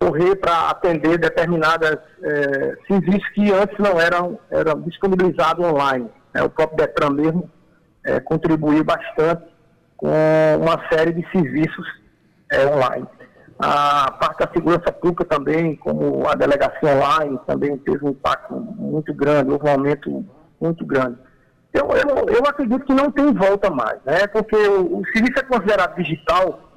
correr 0.00 0.34
para 0.36 0.70
atender 0.70 1.18
determinadas 1.18 1.98
é, 2.22 2.76
serviços 2.88 3.28
que 3.30 3.52
antes 3.52 3.78
não 3.78 4.00
eram, 4.00 4.38
eram 4.50 4.80
disponibilizados 4.80 5.64
online. 5.64 6.10
Né? 6.34 6.42
O 6.42 6.50
próprio 6.50 6.78
Detran 6.78 7.10
mesmo 7.10 7.50
é, 8.04 8.18
contribuiu 8.18 8.82
bastante 8.82 9.44
com 9.96 10.08
uma 10.58 10.88
série 10.88 11.12
de 11.12 11.30
serviços 11.30 11.86
é, 12.50 12.66
online. 12.66 13.06
A 13.58 14.10
parte 14.12 14.38
da 14.38 14.50
segurança 14.50 14.90
pública 14.90 15.24
também, 15.26 15.76
como 15.76 16.26
a 16.26 16.34
delegacia 16.34 16.88
online, 16.96 17.38
também 17.46 17.76
teve 17.76 18.06
um 18.06 18.10
impacto 18.10 18.54
muito 18.54 19.12
grande, 19.12 19.50
houve 19.50 19.66
um 19.66 19.70
aumento 19.70 20.24
muito 20.58 20.84
grande. 20.86 21.18
Eu, 21.72 21.88
eu, 21.90 22.34
eu 22.34 22.42
acredito 22.48 22.84
que 22.84 22.94
não 22.94 23.10
tem 23.10 23.32
volta 23.32 23.70
mais, 23.70 23.98
né? 24.04 24.26
Porque 24.26 24.56
o, 24.56 24.98
o 24.98 25.02
serviço 25.12 25.38
é 25.38 25.42
considerado 25.42 25.96
digital 25.96 26.70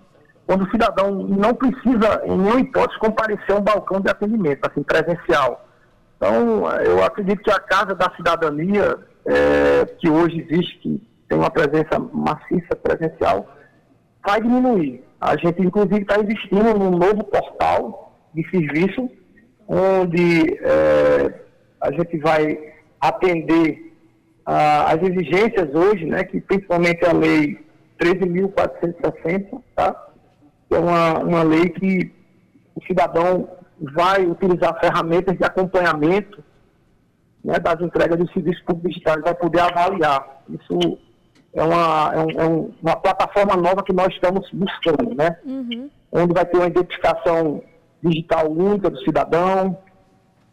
quando 0.46 0.64
o 0.64 0.72
cidadão 0.72 1.12
não 1.12 1.54
precisa, 1.54 2.22
em 2.26 2.38
nenhuma 2.38 2.60
hipótese, 2.60 3.00
comparecer 3.00 3.56
a 3.56 3.60
um 3.60 3.62
balcão 3.62 4.02
de 4.02 4.10
atendimento, 4.10 4.60
assim, 4.66 4.84
presencial. 4.84 5.66
Então, 6.18 6.70
eu 6.82 7.04
acredito 7.04 7.42
que 7.42 7.52
a 7.52 7.60
Casa 7.60 7.96
da 7.96 8.12
Cidadania, 8.16 8.98
é, 9.26 9.86
que 10.00 10.10
hoje 10.10 10.46
existe, 10.50 10.78
que 10.80 11.08
tem 11.30 11.38
uma 11.38 11.50
presença 11.50 11.98
maciça 12.12 12.76
presencial, 12.76 13.48
vai 14.26 14.42
diminuir. 14.42 15.04
A 15.20 15.38
gente, 15.38 15.62
inclusive, 15.62 16.02
está 16.02 16.20
investindo 16.20 16.78
num 16.78 16.92
novo 16.92 17.24
portal 17.24 18.14
de 18.34 18.48
serviço, 18.50 19.10
onde 19.68 20.58
é, 20.62 21.34
a 21.80 21.92
gente 21.92 22.18
vai 22.20 22.74
atender 23.00 23.93
as 24.46 25.02
exigências 25.02 25.74
hoje, 25.74 26.06
né, 26.06 26.24
que 26.24 26.42
principalmente 26.42 27.06
a 27.06 27.14
lei 27.14 27.64
13.460, 28.00 29.62
tá? 29.76 30.08
é 30.72 30.80
uma, 30.80 31.20
uma 31.20 31.44
lei 31.44 31.70
que 31.70 32.12
o 32.76 32.84
cidadão 32.86 33.48
vai 33.80 34.26
utilizar 34.26 34.80
ferramentas 34.80 35.38
de 35.38 35.44
acompanhamento 35.44 36.44
né, 37.44 37.60
das 37.60 37.80
entregas 37.82 38.18
dos 38.18 38.32
serviços 38.32 38.62
públicos 38.64 38.94
digitais, 38.94 39.22
vai 39.22 39.36
poder 39.36 39.60
avaliar. 39.60 40.44
Isso 40.50 40.98
é 41.54 41.64
uma, 41.64 42.12
é, 42.14 42.20
um, 42.20 42.42
é 42.42 42.72
uma 42.82 42.96
plataforma 42.96 43.56
nova 43.56 43.84
que 43.84 43.94
nós 43.94 44.14
estamos 44.14 44.50
buscando, 44.52 45.14
né? 45.16 45.38
Uhum. 45.46 45.90
Onde 46.12 46.34
vai 46.34 46.46
ter 46.46 46.58
uma 46.58 46.68
identificação 46.68 47.62
digital 48.02 48.52
única 48.52 48.90
do 48.90 49.00
cidadão, 49.00 49.78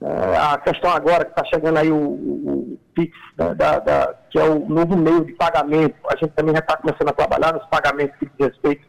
é, 0.03 0.37
a 0.37 0.57
questão 0.59 0.91
agora 0.91 1.27
que 1.27 1.31
está 1.31 1.45
chegando 1.45 1.77
aí 1.77 1.93
o, 1.93 1.99
o, 1.99 2.79
PIX, 2.95 3.13
né, 3.39 3.55
da, 3.55 3.79
da, 3.79 4.15
que 4.31 4.39
é 4.39 4.45
o 4.45 4.67
novo 4.67 4.97
meio 4.97 5.25
de 5.27 5.33
pagamento, 5.35 5.97
a 6.09 6.17
gente 6.17 6.33
também 6.33 6.55
já 6.55 6.61
está 6.61 6.77
começando 6.79 7.09
a 7.09 7.13
trabalhar 7.13 7.53
nos 7.53 7.67
pagamentos 7.67 8.17
que 8.19 8.31
diz 8.39 8.49
respeito 8.49 8.89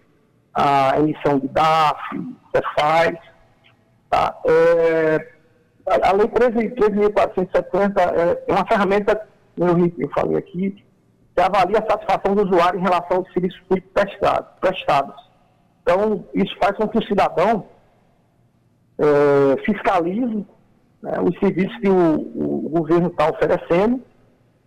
à 0.54 0.98
emissão 0.98 1.38
de 1.40 1.50
DAF, 1.50 2.00
CEFAS. 2.56 3.20
Tá? 4.10 4.40
É, 4.46 5.32
a, 5.86 6.14
Lei 6.14 6.28
13.470 6.28 7.98
é, 7.98 8.44
é 8.48 8.54
uma 8.54 8.66
ferramenta, 8.66 9.28
eu, 9.58 9.94
eu 9.98 10.10
falei 10.12 10.38
aqui, 10.38 10.86
que 11.36 11.42
avalia 11.42 11.80
a 11.80 11.90
satisfação 11.90 12.36
do 12.36 12.44
usuário 12.44 12.80
em 12.80 12.84
relação 12.84 13.18
aos 13.18 13.34
serviços 13.34 13.60
públicos 13.68 13.92
prestados. 13.94 14.50
prestados. 14.62 15.16
Então, 15.82 16.26
isso 16.34 16.56
faz 16.58 16.78
com 16.78 16.88
que 16.88 17.00
o 17.00 17.06
cidadão 17.06 17.66
é, 18.98 19.58
fiscalize 19.66 20.46
né, 21.02 21.14
os 21.22 21.38
serviços 21.40 21.76
que 21.78 21.90
o, 21.90 22.66
o 22.66 22.70
governo 22.70 23.08
está 23.08 23.30
oferecendo 23.30 24.02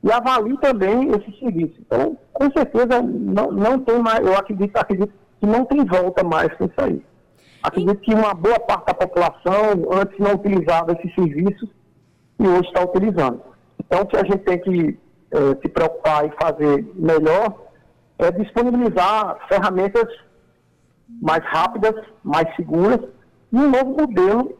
e 0.03 0.13
avalie 0.13 0.59
também 0.59 1.09
esse 1.09 1.39
serviço. 1.39 1.75
Então, 1.81 2.17
com 2.33 2.51
certeza, 2.51 3.01
não, 3.03 3.51
não 3.51 3.79
tem 3.79 3.99
mais, 3.99 4.21
eu 4.21 4.37
acredito, 4.37 4.77
acredito 4.77 5.13
que 5.41 5.47
não 5.47 5.65
tem 5.65 5.85
volta 5.85 6.23
mais 6.23 6.53
com 6.55 6.67
isso 6.67 6.75
aí. 6.77 7.03
Acredito 7.63 8.01
que 8.01 8.15
uma 8.15 8.35
boa 8.35 8.61
parte 8.61 8.87
da 8.87 8.95
população 8.95 9.91
antes 9.93 10.19
não 10.19 10.35
utilizava 10.35 10.93
esses 10.93 11.15
serviços 11.15 11.71
e 12.39 12.47
hoje 12.47 12.69
está 12.69 12.85
utilizando. 12.85 13.41
Então, 13.81 14.03
o 14.03 14.07
que 14.07 14.17
a 14.17 14.25
gente 14.25 14.39
tem 14.39 14.59
que 14.59 14.99
é, 15.31 15.39
se 15.63 15.69
preocupar 15.69 16.27
e 16.27 16.33
fazer 16.41 16.87
melhor 16.95 17.65
é 18.19 18.31
disponibilizar 18.31 19.39
ferramentas 19.49 20.07
mais 21.09 21.43
rápidas, 21.45 21.95
mais 22.23 22.55
seguras 22.57 23.01
e 23.53 23.57
um 23.57 23.71
novo 23.71 23.97
modelo 23.99 24.59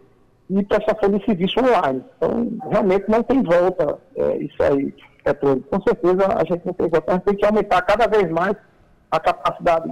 e 0.51 0.63
prestação 0.65 1.11
de 1.11 1.25
serviço 1.25 1.59
online. 1.61 2.05
Então, 2.17 2.49
realmente 2.71 3.09
não 3.09 3.23
tem 3.23 3.43
volta 3.43 3.99
é, 4.17 4.37
isso 4.39 4.63
aí, 4.63 4.95
é 5.25 5.33
todo. 5.33 5.63
Com 5.63 5.81
certeza 5.83 6.27
a 6.37 6.45
gente 6.45 6.67
não 6.67 6.75
tem 6.75 6.89
volta. 6.89 7.11
A 7.11 7.15
gente 7.15 7.25
tem 7.25 7.37
que 7.37 7.47
aumentar 7.47 7.83
cada 7.83 8.07
vez 8.07 8.31
mais 8.31 8.55
a 9.11 9.21
capacidade 9.21 9.91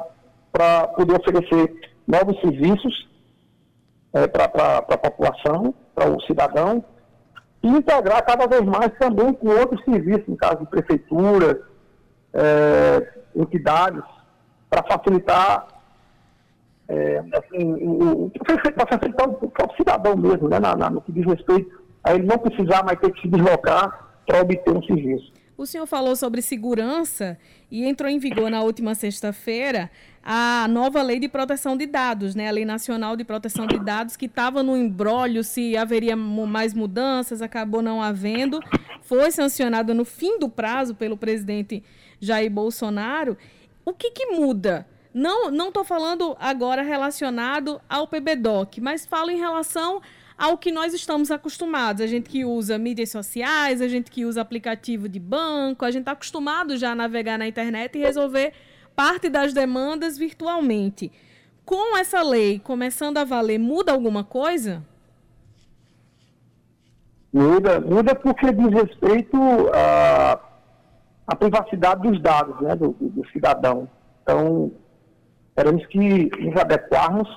para 0.53 0.89
poder 0.89 1.19
oferecer 1.19 1.75
novos 2.07 2.39
serviços 2.41 3.09
é, 4.13 4.27
para 4.27 4.45
a 4.79 4.99
população, 4.99 5.75
para 5.95 6.11
o 6.11 6.21
cidadão, 6.23 6.85
e 7.63 7.69
integrar 7.69 8.25
cada 8.25 8.47
vez 8.47 8.63
mais 8.63 8.93
também 8.99 9.33
com 9.33 9.49
outros 9.49 9.83
serviços, 9.85 10.27
no 10.27 10.37
caso 10.37 10.59
de 10.59 10.67
prefeituras, 10.67 11.59
é, 12.35 13.13
entidades, 13.35 14.03
para 14.69 14.83
facilitar 14.85 15.67
é, 16.89 17.23
assim, 17.33 17.73
o, 17.81 18.31
para 18.75 18.87
facilitar 18.87 19.29
o 19.29 19.77
cidadão 19.77 20.17
mesmo, 20.17 20.49
né, 20.49 20.59
na, 20.59 20.77
na, 20.77 20.91
no 20.91 21.01
que 21.01 21.13
diz 21.13 21.25
respeito 21.25 21.83
a 22.05 22.15
ele 22.15 22.25
não 22.25 22.39
precisar 22.39 22.85
mais 22.85 22.99
ter 22.99 23.13
que 23.13 23.21
se 23.23 23.29
deslocar 23.29 24.11
para 24.27 24.41
obter 24.41 24.71
um 24.71 24.83
serviço. 24.83 25.33
O 25.57 25.67
senhor 25.67 25.87
falou 25.87 26.17
sobre 26.17 26.43
segurança 26.43 27.39
e 27.71 27.85
entrou 27.85 28.11
em 28.11 28.19
vigor 28.19 28.51
na 28.51 28.63
última 28.63 28.95
sexta-feira 28.95 29.91
a 30.23 30.67
nova 30.69 31.03
lei 31.03 31.21
de 31.21 31.29
proteção 31.29 31.77
de 31.77 31.87
dados, 31.87 32.35
né? 32.35 32.49
A 32.49 32.51
Lei 32.51 32.65
Nacional 32.65 33.17
de 33.17 33.25
Proteção 33.25 33.67
de 33.67 33.79
Dados, 33.79 34.17
que 34.17 34.27
estava 34.27 34.63
no 34.63 34.77
embrólio 34.77 35.45
se 35.45 35.77
haveria 35.77 36.17
mais 36.17 36.75
mudanças, 36.75 37.43
acabou 37.43 37.83
não 37.83 38.03
havendo. 38.03 38.61
Foi 39.03 39.31
sancionada 39.31 39.93
no 39.93 40.05
fim 40.05 40.39
do 40.39 40.49
prazo 40.49 40.95
pelo 40.95 41.17
presidente 41.17 41.85
Jair 42.21 42.51
Bolsonaro. 42.51 43.37
O 43.85 43.93
que, 43.93 44.11
que 44.11 44.27
muda? 44.27 44.87
Não 45.15 45.69
estou 45.69 45.85
falando 45.85 46.37
agora 46.41 46.83
relacionado 46.83 47.81
ao 47.89 48.07
PBDOC, 48.07 48.81
mas 48.81 49.05
falo 49.05 49.31
em 49.31 49.39
relação 49.39 50.01
ao 50.39 50.57
que 50.57 50.73
nós 50.73 50.95
estamos 50.95 51.31
acostumados. 51.31 52.03
A 52.03 52.07
gente 52.07 52.31
que 52.31 52.45
usa 52.45 52.79
mídias 52.79 53.11
sociais, 53.11 53.83
a 53.83 53.89
gente 53.89 54.11
que 54.11 54.25
usa 54.25 54.41
aplicativo 54.41 55.09
de 55.09 55.21
banco, 55.21 55.85
a 55.85 55.91
gente 55.91 56.03
está 56.03 56.13
acostumado 56.13 56.77
já 56.77 56.93
a 56.93 56.95
navegar 56.95 57.39
na 57.39 57.47
internet 57.47 57.97
e 57.97 58.03
resolver 58.03 58.53
parte 58.97 59.29
das 59.29 59.53
demandas 59.53 60.17
virtualmente. 60.17 61.13
Com 61.65 61.97
essa 61.97 62.23
lei 62.23 62.59
começando 62.59 63.19
a 63.19 63.25
valer, 63.25 63.59
muda 63.59 63.93
alguma 63.93 64.25
coisa? 64.25 64.83
Muda, 67.33 67.81
muda 67.81 68.15
porque 68.15 68.53
diz 68.53 68.69
respeito 68.73 69.39
à, 69.73 70.41
à 71.27 71.37
privacidade 71.37 72.03
dos 72.03 72.21
dados 72.21 72.61
né, 72.61 72.75
do, 72.75 72.97
do 72.99 73.27
cidadão. 73.29 73.89
Então, 74.23 74.73
teremos 75.55 75.85
que 75.87 76.31
nos 76.41 76.57
adequarmos. 76.61 77.29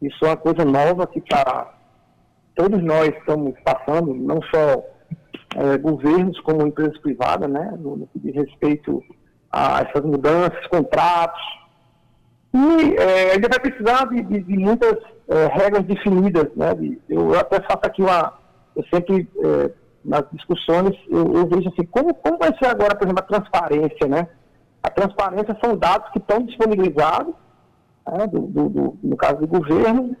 Isso 0.00 0.24
é 0.24 0.28
uma 0.28 0.36
coisa 0.36 0.64
nova 0.64 1.06
que 1.06 1.20
para 1.20 1.74
todos 2.54 2.82
nós 2.82 3.08
estamos 3.08 3.54
passando, 3.64 4.14
não 4.14 4.40
só 4.42 4.84
é, 5.56 5.78
governos 5.78 6.38
como 6.40 6.66
empresas 6.66 6.98
privadas, 6.98 7.50
né, 7.50 7.74
no, 7.78 8.06
que 8.12 8.18
diz 8.18 8.34
respeito 8.34 9.02
a 9.50 9.80
essas 9.80 10.04
mudanças, 10.04 10.66
contratos. 10.68 11.40
E 12.54 12.96
é, 12.96 13.32
ainda 13.32 13.48
vai 13.48 13.60
precisar 13.60 14.06
de, 14.06 14.22
de, 14.22 14.42
de 14.42 14.56
muitas 14.56 14.96
é, 15.28 15.46
regras 15.52 15.84
definidas, 15.84 16.48
né? 16.56 16.72
Eu 17.08 17.38
até 17.38 17.60
faço 17.60 17.80
aqui 17.82 18.02
uma, 18.02 18.32
eu 18.74 18.84
sempre 18.92 19.28
é, 19.44 19.70
nas 20.04 20.24
discussões 20.32 20.96
eu, 21.08 21.34
eu, 21.34 21.46
vejo 21.46 21.68
assim, 21.68 21.84
como, 21.90 22.14
como 22.14 22.38
vai 22.38 22.56
ser 22.56 22.66
agora, 22.66 22.96
por 22.96 23.06
exemplo, 23.06 23.22
a 23.22 23.26
transparência, 23.26 24.08
né? 24.08 24.28
A 24.88 24.90
transparência 24.90 25.54
são 25.62 25.76
dados 25.76 26.10
que 26.12 26.18
estão 26.18 26.42
disponibilizados, 26.42 27.34
né, 28.10 28.26
do, 28.26 28.40
do, 28.40 28.68
do, 28.70 28.98
no 29.02 29.16
caso 29.18 29.36
do 29.36 29.46
governo, 29.46 30.16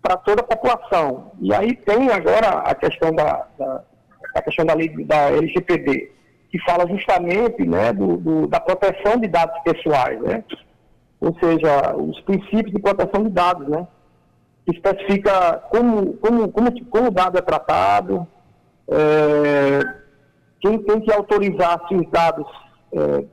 para 0.00 0.16
toda 0.16 0.40
a 0.40 0.44
população. 0.44 1.32
E 1.38 1.52
aí 1.52 1.76
tem 1.76 2.08
agora 2.08 2.60
a 2.60 2.74
questão 2.74 3.12
da, 3.12 3.46
da 3.58 3.82
a 4.34 4.40
questão 4.40 4.64
da 4.64 4.72
lei 4.72 4.88
da 5.04 5.28
LGPD, 5.32 6.12
que 6.50 6.58
fala 6.60 6.88
justamente 6.88 7.62
né, 7.66 7.92
do, 7.92 8.16
do, 8.16 8.46
da 8.46 8.58
proteção 8.58 9.18
de 9.20 9.28
dados 9.28 9.60
pessoais, 9.64 10.18
né? 10.22 10.44
ou 11.20 11.36
seja, 11.38 11.94
os 11.94 12.18
princípios 12.22 12.72
de 12.72 12.80
proteção 12.80 13.24
de 13.24 13.30
dados, 13.30 13.68
né? 13.68 13.86
que 14.64 14.72
especifica 14.72 15.58
como, 15.70 16.14
como, 16.14 16.50
como, 16.50 16.84
como 16.86 17.08
o 17.08 17.10
dado 17.10 17.36
é 17.36 17.42
tratado, 17.42 18.26
é, 18.88 19.80
quem 20.60 20.78
tem 20.78 21.00
que 21.00 21.12
autorizar 21.12 21.86
se 21.86 21.94
os 21.94 22.08
dados 22.10 22.46
é, 22.92 23.24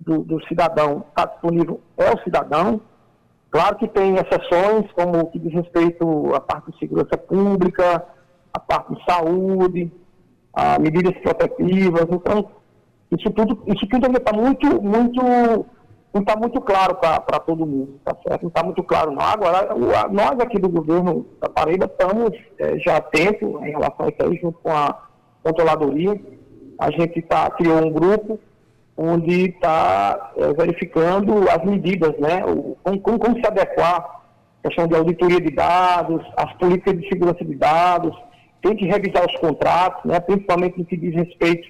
do, 0.00 0.22
do, 0.22 0.44
cidadão 0.46 1.04
está 1.08 1.26
disponível 1.26 1.80
é 1.96 2.10
o 2.10 2.22
cidadão. 2.22 2.80
Claro 3.50 3.76
que 3.76 3.88
tem 3.88 4.16
exceções, 4.16 4.90
como 4.92 5.20
o 5.20 5.26
que 5.26 5.38
diz 5.38 5.52
respeito 5.52 6.34
à 6.34 6.40
parte 6.40 6.70
de 6.70 6.78
segurança 6.78 7.16
pública, 7.16 8.04
a 8.52 8.60
parte 8.60 8.94
de 8.94 9.04
saúde, 9.04 9.92
a 10.52 10.78
medidas 10.78 11.16
protetivas. 11.22 12.06
Então, 12.10 12.50
isso 13.10 13.30
tudo, 13.30 13.62
isso 13.66 13.86
tudo 13.86 14.06
está 14.16 14.32
muito, 14.36 14.82
muito, 14.82 15.22
não 15.22 16.20
está 16.20 16.36
muito 16.36 16.60
claro 16.60 16.96
para 16.96 17.40
todo 17.40 17.66
mundo, 17.66 17.98
tá 18.04 18.14
certo? 18.26 18.42
Não 18.42 18.48
está 18.48 18.62
muito 18.62 18.82
claro 18.82 19.12
não. 19.12 19.22
Agora, 19.22 19.74
o, 19.74 20.12
nós 20.12 20.38
aqui 20.40 20.58
do 20.58 20.68
governo 20.68 21.26
da 21.40 21.48
Paraíba 21.48 21.86
estamos 21.86 22.32
é, 22.58 22.78
já 22.78 22.98
atentos 22.98 23.48
em 23.62 23.70
relação 23.70 24.06
a 24.06 24.08
isso 24.08 24.22
aí, 24.22 24.36
junto 24.36 24.58
com 24.58 24.70
a 24.70 25.08
controladoria. 25.42 26.20
A 26.78 26.90
gente 26.90 27.22
tá, 27.22 27.50
criou 27.50 27.84
um 27.84 27.90
grupo 27.90 28.38
onde 29.00 29.50
está 29.50 30.32
é, 30.36 30.52
verificando 30.52 31.48
as 31.48 31.64
medidas, 31.64 32.18
né? 32.18 32.44
O, 32.44 32.76
como, 33.00 33.18
como 33.18 33.36
se 33.36 33.46
adequar, 33.46 34.22
questão 34.64 34.88
de 34.88 34.96
auditoria 34.96 35.40
de 35.40 35.52
dados, 35.52 36.20
as 36.36 36.52
políticas 36.54 37.00
de 37.00 37.08
segurança 37.08 37.44
de 37.44 37.54
dados, 37.54 38.16
tem 38.60 38.74
que 38.74 38.86
revisar 38.86 39.24
os 39.24 39.36
contratos, 39.36 40.04
né? 40.04 40.18
principalmente 40.18 40.78
no 40.78 40.84
que 40.84 40.96
diz 40.96 41.14
respeito 41.14 41.68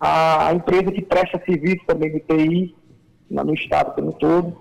à 0.00 0.52
empresa 0.52 0.90
que 0.90 1.00
presta 1.00 1.40
serviço 1.46 1.84
também 1.86 2.10
de 2.10 2.20
TI 2.20 2.74
no 3.30 3.54
estado 3.54 3.94
como 3.94 4.12
todo. 4.14 4.56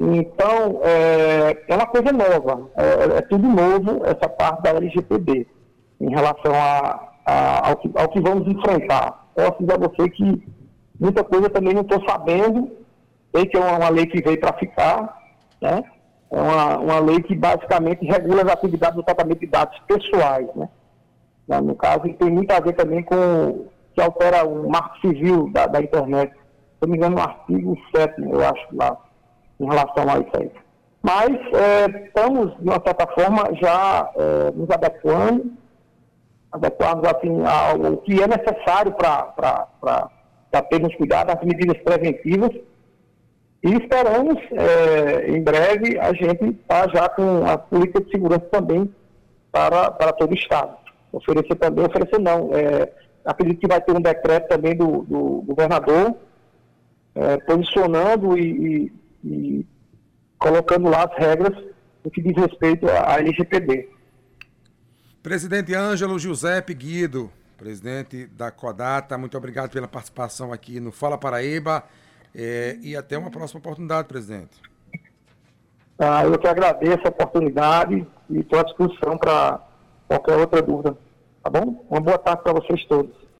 Então, 0.00 0.80
é, 0.82 1.64
é 1.68 1.74
uma 1.74 1.86
coisa 1.86 2.12
nova, 2.12 2.70
é, 2.76 3.18
é, 3.18 3.20
tudo 3.22 3.46
novo 3.46 4.04
essa 4.04 4.28
parte 4.28 4.62
da 4.62 4.70
LGPD 4.70 5.46
em 6.00 6.10
relação 6.10 6.54
a, 6.54 7.08
a, 7.24 7.68
ao, 7.68 7.76
que, 7.76 7.90
ao, 7.94 8.08
que, 8.08 8.20
vamos 8.20 8.46
enfrentar. 8.48 9.26
Posso 9.34 9.56
dizer 9.60 9.74
a 9.74 9.88
você 9.88 10.08
que 10.10 10.55
muita 10.98 11.24
coisa 11.24 11.50
também 11.50 11.74
não 11.74 11.82
estou 11.82 12.02
sabendo, 12.08 12.70
sei 13.34 13.46
que 13.46 13.56
é 13.56 13.60
uma, 13.60 13.88
lei 13.88 14.06
que 14.06 14.22
veio 14.22 14.40
para 14.40 14.52
ficar, 14.54 15.18
né? 15.60 15.84
é 16.30 16.40
uma, 16.40 16.78
uma 16.78 16.98
lei 17.00 17.22
que 17.22 17.34
basicamente 17.34 18.04
regula 18.04 18.42
as 18.42 18.52
atividades 18.52 18.96
do 18.96 19.02
tratamento 19.02 19.40
de 19.40 19.46
dados 19.46 19.78
pessoais. 19.86 20.48
Né? 20.54 20.68
No 21.60 21.74
caso, 21.74 22.12
tem 22.14 22.30
muito 22.30 22.50
a 22.50 22.60
ver 22.60 22.72
também 22.72 23.02
com 23.02 23.66
que 23.94 24.02
altera 24.02 24.46
o 24.46 24.68
marco 24.68 24.98
civil 25.00 25.50
da, 25.52 25.66
da 25.66 25.80
internet. 25.80 26.32
Se 26.32 26.82
não 26.82 26.88
me 26.90 26.96
engano, 26.96 27.16
no 27.16 27.22
artigo 27.22 27.76
7, 27.94 28.22
eu 28.22 28.44
acho, 28.44 28.66
lá, 28.72 28.96
em 29.58 29.66
relação 29.66 30.04
a 30.08 30.18
isso 30.18 30.30
aí. 30.34 30.50
Mas 31.02 31.30
é, 31.54 32.04
estamos, 32.04 32.54
de 32.56 32.64
uma 32.64 32.82
certa 32.84 33.06
forma, 33.06 33.44
já 33.54 34.10
é, 34.16 34.50
nos 34.50 34.68
adequando, 34.68 35.52
adequarmos 36.52 37.08
assim, 37.08 37.42
ao 37.46 37.96
que 37.98 38.20
é 38.20 38.26
necessário 38.26 38.92
para 38.92 40.10
termos 40.62 40.94
cuidado, 40.96 41.30
as 41.30 41.44
medidas 41.44 41.78
preventivas. 41.82 42.50
E 43.62 43.74
esperamos, 43.74 44.38
é, 44.52 45.30
em 45.30 45.42
breve, 45.42 45.98
a 45.98 46.12
gente 46.12 46.44
estar 46.50 46.86
tá 46.86 46.88
já 46.88 47.08
com 47.08 47.44
a 47.46 47.58
política 47.58 48.00
de 48.00 48.10
segurança 48.10 48.46
também 48.50 48.92
para, 49.50 49.90
para 49.90 50.12
todo 50.12 50.30
o 50.30 50.34
Estado. 50.34 50.76
Oferecer 51.12 51.56
também, 51.56 51.84
oferecer 51.84 52.18
não. 52.18 52.50
É, 52.54 52.92
acredito 53.24 53.60
que 53.60 53.66
vai 53.66 53.80
ter 53.80 53.92
um 53.92 54.00
decreto 54.00 54.48
também 54.48 54.76
do, 54.76 55.02
do 55.02 55.42
governador 55.46 56.14
é, 57.16 57.38
posicionando 57.38 58.38
e, 58.38 58.92
e, 59.24 59.28
e, 59.28 59.66
colocando 60.38 60.88
lá 60.88 61.04
as 61.04 61.18
regras 61.18 61.56
no 62.04 62.10
que 62.10 62.20
diz 62.20 62.36
respeito 62.36 62.86
à 62.88 63.18
LGPD. 63.18 63.88
Presidente 65.22 65.74
Ângelo 65.74 66.18
Giuseppe 66.18 66.74
Guido, 66.74 67.32
presidente 67.56 68.26
da 68.26 68.50
Codata, 68.50 69.16
muito 69.16 69.36
obrigado 69.36 69.70
pela 69.70 69.88
participação 69.88 70.52
aqui 70.52 70.78
no 70.78 70.92
Fala 70.92 71.18
Paraíba 71.18 71.82
é, 72.34 72.76
e 72.82 72.94
até 72.96 73.16
uma 73.16 73.30
próxima 73.30 73.60
oportunidade, 73.60 74.06
presidente. 74.06 74.60
Ah, 75.98 76.24
eu 76.24 76.38
que 76.38 76.46
agradeço 76.46 77.06
a 77.06 77.08
oportunidade 77.08 78.06
e 78.28 78.38
estou 78.40 78.60
à 78.60 78.62
disposição 78.62 79.16
para 79.16 79.66
qualquer 80.06 80.36
outra 80.36 80.60
dúvida. 80.60 80.96
Tá 81.42 81.48
bom? 81.48 81.86
Uma 81.88 82.00
boa 82.00 82.18
tarde 82.18 82.42
para 82.42 82.52
vocês 82.52 82.84
todos. 82.86 83.25